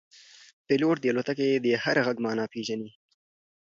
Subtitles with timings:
[0.67, 2.89] پیلوټ د الوتکې د هر غږ معنا پېژني.